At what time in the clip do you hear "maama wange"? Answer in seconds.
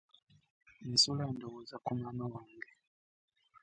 1.99-2.71